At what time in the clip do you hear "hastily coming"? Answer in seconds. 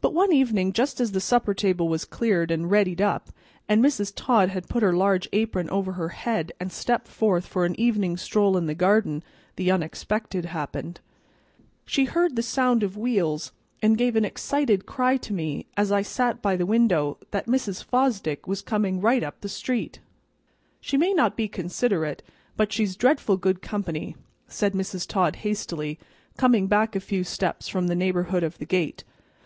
25.36-26.66